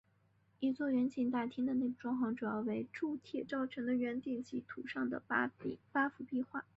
[0.59, 5.47] 一楼圆形大厅的内部装潢主要为铸铁造成的圆顶及绘于墙上的八
[6.09, 6.65] 幅壁画。